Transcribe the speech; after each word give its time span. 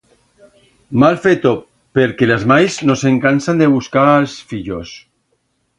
Mal 1.03 1.17
feto, 1.25 1.51
perque 1.99 2.29
las 2.31 2.47
mais 2.51 2.73
no 2.91 2.97
se'n 3.03 3.21
cansan 3.27 3.63
de 3.63 3.71
buscar 3.79 4.09
a'ls 4.15 4.39
fillos. 4.53 5.01